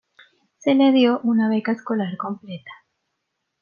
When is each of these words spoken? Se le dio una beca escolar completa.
Se 0.57 0.73
le 0.73 0.91
dio 0.93 1.19
una 1.21 1.47
beca 1.47 1.73
escolar 1.73 2.17
completa. 2.17 2.71